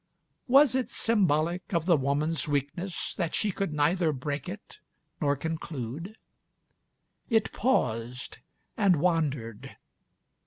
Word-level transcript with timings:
Was 0.47 0.73
it 0.73 0.89
symbolic 0.89 1.75
of 1.75 1.85
the 1.85 1.95
woman's 1.95 2.47
weakness 2.47 3.13
That 3.17 3.35
she 3.35 3.51
could 3.51 3.71
neither 3.71 4.11
break 4.11 4.45
itânor 4.45 5.39
conclude? 5.39 6.17
It 7.29 7.53
paused.... 7.53 8.39
and 8.75 8.95
wandered 8.95 9.77